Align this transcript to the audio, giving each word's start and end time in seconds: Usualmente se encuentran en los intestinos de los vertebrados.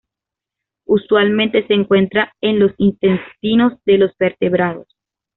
Usualmente 0.87 1.67
se 1.67 1.75
encuentran 1.75 2.29
en 2.41 2.57
los 2.57 2.71
intestinos 2.79 3.73
de 3.85 3.99
los 3.99 4.17
vertebrados. 4.17 4.87